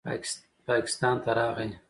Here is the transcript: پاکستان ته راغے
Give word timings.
پاکستان 0.67 1.15
ته 1.23 1.31
راغے 1.37 1.67